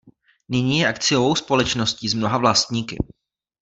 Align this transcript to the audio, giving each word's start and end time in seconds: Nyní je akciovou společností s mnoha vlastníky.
Nyní 0.49 0.79
je 0.79 0.87
akciovou 0.89 1.35
společností 1.35 2.09
s 2.09 2.13
mnoha 2.13 2.37
vlastníky. 2.37 2.97